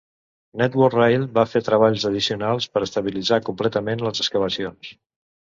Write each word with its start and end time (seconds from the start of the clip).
Network 0.59 0.95
Rail 0.95 1.27
va 1.35 1.43
fer 1.51 1.61
treballs 1.67 2.05
addicionals 2.09 2.67
per 2.79 2.83
estabilitzar 2.87 3.41
completament 3.51 4.03
les 4.09 4.25
excavacions. 4.27 4.93